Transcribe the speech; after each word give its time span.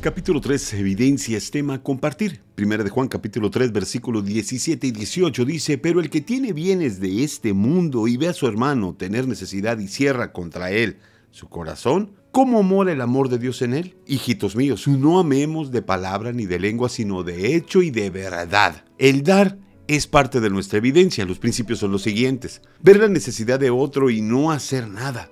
Capítulo 0.00 0.40
3, 0.40 0.74
evidencias, 0.74 1.50
tema 1.50 1.82
compartir. 1.82 2.40
Primera 2.54 2.84
de 2.84 2.90
Juan 2.90 3.08
capítulo 3.08 3.50
3, 3.50 3.72
versículos 3.72 4.24
17 4.24 4.86
y 4.86 4.92
18 4.92 5.44
dice, 5.44 5.76
pero 5.76 5.98
el 5.98 6.08
que 6.08 6.20
tiene 6.20 6.52
bienes 6.52 7.00
de 7.00 7.24
este 7.24 7.52
mundo 7.52 8.06
y 8.06 8.16
ve 8.16 8.28
a 8.28 8.32
su 8.32 8.46
hermano 8.46 8.94
tener 8.94 9.26
necesidad 9.26 9.76
y 9.80 9.88
cierra 9.88 10.32
contra 10.32 10.70
él 10.70 10.98
su 11.32 11.48
corazón, 11.48 12.12
¿cómo 12.30 12.62
mora 12.62 12.92
el 12.92 13.00
amor 13.00 13.28
de 13.28 13.38
Dios 13.38 13.60
en 13.60 13.74
él? 13.74 13.96
Hijitos 14.06 14.54
míos, 14.54 14.86
no 14.86 15.18
amemos 15.18 15.72
de 15.72 15.82
palabra 15.82 16.30
ni 16.30 16.46
de 16.46 16.60
lengua, 16.60 16.88
sino 16.88 17.24
de 17.24 17.56
hecho 17.56 17.82
y 17.82 17.90
de 17.90 18.10
verdad. 18.10 18.84
El 18.98 19.24
dar 19.24 19.58
es 19.88 20.06
parte 20.06 20.38
de 20.38 20.48
nuestra 20.48 20.78
evidencia. 20.78 21.24
Los 21.24 21.40
principios 21.40 21.80
son 21.80 21.90
los 21.90 22.02
siguientes. 22.02 22.62
Ver 22.80 23.00
la 23.00 23.08
necesidad 23.08 23.58
de 23.58 23.70
otro 23.70 24.10
y 24.10 24.22
no 24.22 24.52
hacer 24.52 24.86
nada 24.86 25.28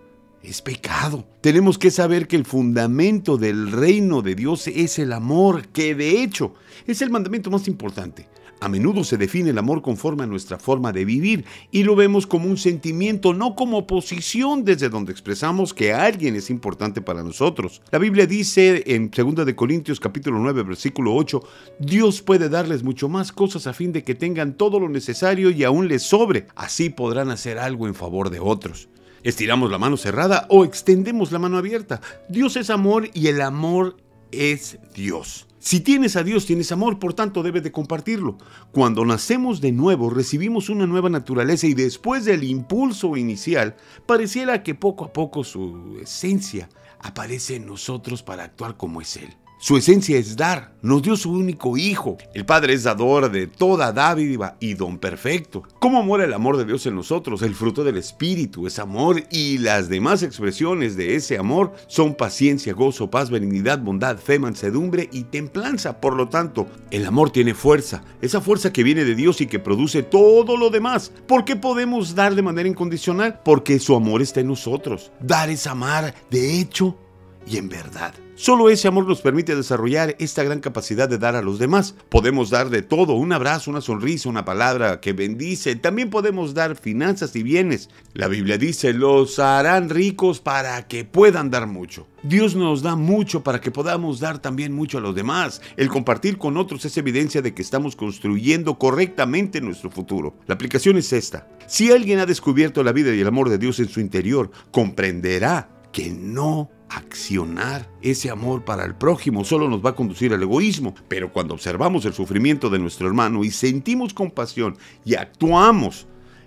es 0.46 0.62
pecado. 0.62 1.26
Tenemos 1.40 1.76
que 1.76 1.90
saber 1.90 2.28
que 2.28 2.36
el 2.36 2.44
fundamento 2.44 3.36
del 3.36 3.72
reino 3.72 4.22
de 4.22 4.34
Dios 4.34 4.68
es 4.68 4.98
el 4.98 5.12
amor, 5.12 5.68
que 5.68 5.94
de 5.94 6.22
hecho 6.22 6.54
es 6.86 7.02
el 7.02 7.10
mandamiento 7.10 7.50
más 7.50 7.66
importante. 7.66 8.28
A 8.58 8.70
menudo 8.70 9.04
se 9.04 9.18
define 9.18 9.50
el 9.50 9.58
amor 9.58 9.82
conforme 9.82 10.22
a 10.22 10.26
nuestra 10.26 10.58
forma 10.58 10.90
de 10.90 11.04
vivir 11.04 11.44
y 11.70 11.82
lo 11.82 11.94
vemos 11.94 12.26
como 12.26 12.48
un 12.48 12.56
sentimiento, 12.56 13.34
no 13.34 13.54
como 13.54 13.86
posición 13.86 14.64
desde 14.64 14.88
donde 14.88 15.12
expresamos 15.12 15.74
que 15.74 15.92
alguien 15.92 16.36
es 16.36 16.48
importante 16.48 17.02
para 17.02 17.22
nosotros. 17.22 17.82
La 17.90 17.98
Biblia 17.98 18.26
dice 18.26 18.82
en 18.86 19.10
2 19.10 19.44
de 19.44 19.54
Corintios 19.54 20.00
capítulo 20.00 20.38
9 20.38 20.62
versículo 20.62 21.14
8, 21.14 21.42
Dios 21.80 22.22
puede 22.22 22.48
darles 22.48 22.82
mucho 22.82 23.10
más 23.10 23.30
cosas 23.30 23.66
a 23.66 23.74
fin 23.74 23.92
de 23.92 24.02
que 24.02 24.14
tengan 24.14 24.54
todo 24.54 24.80
lo 24.80 24.88
necesario 24.88 25.50
y 25.50 25.62
aún 25.62 25.86
les 25.86 26.04
sobre. 26.04 26.46
Así 26.54 26.88
podrán 26.88 27.30
hacer 27.30 27.58
algo 27.58 27.86
en 27.86 27.94
favor 27.94 28.30
de 28.30 28.40
otros. 28.40 28.88
Estiramos 29.26 29.72
la 29.72 29.78
mano 29.78 29.96
cerrada 29.96 30.46
o 30.50 30.64
extendemos 30.64 31.32
la 31.32 31.40
mano 31.40 31.58
abierta. 31.58 32.00
Dios 32.28 32.54
es 32.54 32.70
amor 32.70 33.10
y 33.12 33.26
el 33.26 33.40
amor 33.40 33.96
es 34.30 34.78
Dios. 34.94 35.48
Si 35.58 35.80
tienes 35.80 36.14
a 36.14 36.22
Dios, 36.22 36.46
tienes 36.46 36.70
amor, 36.70 37.00
por 37.00 37.12
tanto 37.12 37.42
debes 37.42 37.64
de 37.64 37.72
compartirlo. 37.72 38.38
Cuando 38.70 39.04
nacemos 39.04 39.60
de 39.60 39.72
nuevo, 39.72 40.10
recibimos 40.10 40.68
una 40.68 40.86
nueva 40.86 41.08
naturaleza 41.10 41.66
y 41.66 41.74
después 41.74 42.24
del 42.24 42.44
impulso 42.44 43.16
inicial, 43.16 43.74
pareciera 44.06 44.62
que 44.62 44.76
poco 44.76 45.06
a 45.06 45.12
poco 45.12 45.42
su 45.42 45.98
esencia 46.00 46.68
aparece 47.00 47.56
en 47.56 47.66
nosotros 47.66 48.22
para 48.22 48.44
actuar 48.44 48.76
como 48.76 49.00
es 49.00 49.16
Él. 49.16 49.36
Su 49.58 49.78
esencia 49.78 50.18
es 50.18 50.36
dar. 50.36 50.74
Nos 50.82 51.02
dio 51.02 51.16
su 51.16 51.32
único 51.32 51.78
hijo. 51.78 52.18
El 52.34 52.44
Padre 52.44 52.74
es 52.74 52.82
dador 52.82 53.30
de 53.30 53.46
toda 53.46 53.90
dádiva 53.90 54.56
y 54.60 54.74
don 54.74 54.98
perfecto. 54.98 55.62
¿Cómo 55.80 56.02
mora 56.02 56.24
el 56.24 56.34
amor 56.34 56.58
de 56.58 56.66
Dios 56.66 56.84
en 56.84 56.94
nosotros? 56.94 57.40
El 57.40 57.54
fruto 57.54 57.82
del 57.82 57.96
Espíritu 57.96 58.66
es 58.66 58.78
amor 58.78 59.22
y 59.30 59.56
las 59.58 59.88
demás 59.88 60.22
expresiones 60.22 60.94
de 60.94 61.16
ese 61.16 61.38
amor 61.38 61.72
son 61.88 62.14
paciencia, 62.14 62.74
gozo, 62.74 63.10
paz, 63.10 63.30
benignidad, 63.30 63.78
bondad, 63.78 64.18
fe, 64.18 64.38
mansedumbre 64.38 65.08
y 65.10 65.24
templanza. 65.24 66.02
Por 66.02 66.14
lo 66.16 66.28
tanto, 66.28 66.66
el 66.90 67.06
amor 67.06 67.30
tiene 67.30 67.54
fuerza. 67.54 68.04
Esa 68.20 68.42
fuerza 68.42 68.74
que 68.74 68.82
viene 68.82 69.04
de 69.04 69.14
Dios 69.14 69.40
y 69.40 69.46
que 69.46 69.58
produce 69.58 70.02
todo 70.02 70.58
lo 70.58 70.68
demás. 70.68 71.10
¿Por 71.26 71.46
qué 71.46 71.56
podemos 71.56 72.14
dar 72.14 72.34
de 72.34 72.42
manera 72.42 72.68
incondicional? 72.68 73.40
Porque 73.42 73.78
su 73.78 73.96
amor 73.96 74.20
está 74.20 74.40
en 74.40 74.48
nosotros. 74.48 75.10
Dar 75.18 75.48
es 75.48 75.66
amar 75.66 76.14
de 76.30 76.60
hecho 76.60 76.98
y 77.46 77.56
en 77.58 77.68
verdad. 77.68 78.14
Solo 78.38 78.68
ese 78.68 78.86
amor 78.86 79.06
nos 79.06 79.22
permite 79.22 79.56
desarrollar 79.56 80.14
esta 80.18 80.44
gran 80.44 80.60
capacidad 80.60 81.08
de 81.08 81.16
dar 81.16 81.36
a 81.36 81.42
los 81.42 81.58
demás. 81.58 81.94
Podemos 82.10 82.50
dar 82.50 82.68
de 82.68 82.82
todo, 82.82 83.14
un 83.14 83.32
abrazo, 83.32 83.70
una 83.70 83.80
sonrisa, 83.80 84.28
una 84.28 84.44
palabra 84.44 85.00
que 85.00 85.14
bendice. 85.14 85.74
También 85.76 86.10
podemos 86.10 86.52
dar 86.52 86.76
finanzas 86.76 87.34
y 87.34 87.42
bienes. 87.42 87.88
La 88.12 88.28
Biblia 88.28 88.58
dice, 88.58 88.92
los 88.92 89.38
harán 89.38 89.88
ricos 89.88 90.40
para 90.40 90.86
que 90.86 91.06
puedan 91.06 91.50
dar 91.50 91.66
mucho. 91.66 92.06
Dios 92.22 92.56
nos 92.56 92.82
da 92.82 92.94
mucho 92.94 93.42
para 93.42 93.62
que 93.62 93.70
podamos 93.70 94.20
dar 94.20 94.38
también 94.38 94.74
mucho 94.74 94.98
a 94.98 95.00
los 95.00 95.14
demás. 95.14 95.62
El 95.78 95.88
compartir 95.88 96.36
con 96.36 96.58
otros 96.58 96.84
es 96.84 96.96
evidencia 96.98 97.40
de 97.40 97.54
que 97.54 97.62
estamos 97.62 97.96
construyendo 97.96 98.78
correctamente 98.78 99.62
nuestro 99.62 99.90
futuro. 99.90 100.36
La 100.46 100.56
aplicación 100.56 100.98
es 100.98 101.10
esta. 101.14 101.48
Si 101.68 101.90
alguien 101.90 102.18
ha 102.18 102.26
descubierto 102.26 102.84
la 102.84 102.92
vida 102.92 103.14
y 103.14 103.20
el 103.20 103.28
amor 103.28 103.48
de 103.48 103.56
Dios 103.56 103.80
en 103.80 103.88
su 103.88 104.00
interior, 104.00 104.50
comprenderá 104.72 105.70
que 105.90 106.10
no 106.10 106.70
accionar 106.96 107.90
ese 108.00 108.30
amor 108.30 108.64
para 108.64 108.84
el 108.84 108.94
prójimo 108.94 109.44
solo 109.44 109.68
nos 109.68 109.84
va 109.84 109.90
a 109.90 109.94
conducir 109.94 110.32
al 110.32 110.42
egoísmo, 110.42 110.94
pero 111.08 111.30
cuando 111.30 111.52
observamos 111.52 112.06
el 112.06 112.14
sufrimiento 112.14 112.70
de 112.70 112.78
nuestro 112.78 113.06
hermano 113.06 113.44
y 113.44 113.50
sentimos 113.50 114.14
compasión 114.14 114.78
y 115.04 115.14
actuamos 115.14 116.06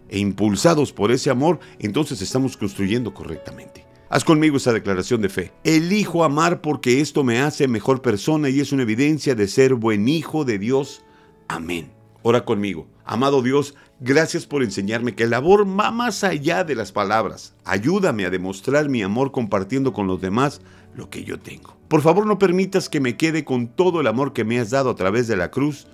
e 0.10 0.18
impulsados 0.18 0.92
por 0.92 1.12
ese 1.12 1.30
amor, 1.30 1.60
entonces 1.78 2.22
estamos 2.22 2.58
construyendo 2.58 3.14
correctamente. 3.14 3.86
Haz 4.10 4.24
conmigo 4.24 4.58
esa 4.58 4.74
declaración 4.74 5.22
de 5.22 5.30
fe. 5.30 5.52
Elijo 5.64 6.24
amar 6.24 6.62
porque 6.62 7.00
esto 7.00 7.24
me 7.24 7.42
hace 7.42 7.68
mejor 7.68 8.02
persona 8.02 8.50
y 8.50 8.60
es 8.60 8.72
una 8.72 8.82
evidencia 8.82 9.36
de 9.36 9.48
ser 9.48 9.76
buen 9.76 10.08
hijo 10.08 10.46
de 10.46 10.58
Dios. 10.58 11.04
Amén. 11.48 11.99
Ora 12.22 12.44
conmigo. 12.44 12.88
Amado 13.06 13.42
Dios, 13.42 13.76
gracias 14.00 14.46
por 14.46 14.62
enseñarme 14.62 15.16
que 15.16 15.24
el 15.24 15.34
amor 15.34 15.66
va 15.68 15.92
más 15.92 16.24
allá 16.24 16.64
de 16.64 16.76
las 16.76 16.92
palabras. 16.92 17.56
Ayúdame 17.64 18.26
a 18.26 18.30
demostrar 18.30 18.90
mi 18.90 19.02
amor 19.02 19.32
compartiendo 19.32 19.94
con 19.94 20.08
los 20.08 20.20
demás 20.20 20.62
lo 20.96 21.10
que 21.10 21.24
yo 21.24 21.40
tengo. 21.40 21.78
Por 21.88 22.02
favor, 22.02 22.26
no 22.26 22.38
permitas 22.38 22.90
que 22.90 23.00
me 23.00 23.16
quede 23.16 23.46
con 23.46 23.68
todo 23.68 24.02
el 24.02 24.08
amor 24.08 24.34
que 24.34 24.44
me 24.44 24.60
has 24.60 24.70
dado 24.70 24.90
a 24.90 24.96
través 24.96 25.28
de 25.28 25.38
la 25.38 25.50
cruz. 25.50 25.88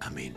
Amén. 0.00 0.34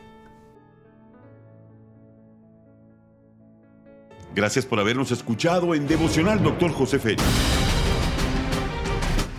Gracias 4.35 4.65
por 4.65 4.79
habernos 4.79 5.11
escuchado 5.11 5.75
en 5.75 5.87
Devocional 5.87 6.41
Dr. 6.41 6.71
José 6.71 6.99
Félix. 6.99 7.23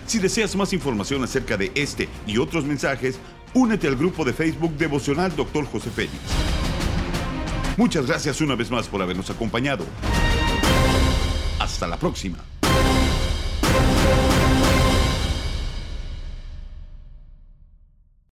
Si 0.05 0.19
deseas 0.19 0.55
más 0.55 0.73
información 0.73 1.23
acerca 1.23 1.57
de 1.57 1.71
este 1.73 2.07
y 2.27 2.37
otros 2.37 2.65
mensajes, 2.65 3.19
únete 3.53 3.87
al 3.87 3.95
grupo 3.95 4.23
de 4.25 4.33
Facebook 4.33 4.75
Devocional 4.77 5.35
Dr. 5.35 5.65
José 5.65 5.89
Félix. 5.89 6.13
Muchas 7.77 8.05
gracias 8.05 8.41
una 8.41 8.55
vez 8.55 8.69
más 8.69 8.87
por 8.87 9.01
habernos 9.01 9.29
acompañado. 9.29 9.85
Hasta 11.59 11.87
la 11.87 11.97
próxima. 11.97 12.52